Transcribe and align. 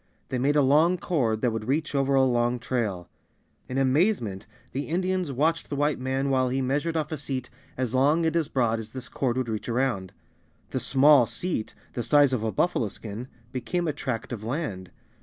They 0.29 0.39
made 0.39 0.55
a 0.55 0.63
long 0.63 0.97
cord 0.97 1.41
that 1.41 1.51
would 1.51 1.67
reach 1.67 1.93
over 1.93 2.15
a 2.15 2.23
long 2.25 2.57
trail. 2.57 3.07
In 3.69 3.77
amazement 3.77 4.47
the 4.71 4.87
Indians 4.87 5.31
watched 5.31 5.69
the 5.69 5.75
White 5.75 5.99
man 5.99 6.31
while 6.31 6.49
he 6.49 6.59
measured 6.59 6.97
off 6.97 7.11
a 7.11 7.19
seat 7.19 7.51
as 7.77 7.93
long 7.93 8.25
and 8.25 8.35
as 8.35 8.47
broad 8.47 8.79
as 8.79 8.93
this 8.93 9.07
cord 9.07 9.37
would 9.37 9.47
reach 9.47 9.69
around. 9.69 10.11
The 10.71 10.79
"small 10.79 11.27
seat," 11.27 11.75
the 11.93 12.01
size 12.01 12.33
of 12.33 12.41
a 12.43 12.51
buffalo 12.51 12.87
skin, 12.87 13.27
became 13.51 13.87
a 13.87 13.93
tract 13.93 14.33
of 14.33 14.43
land. 14.43 14.89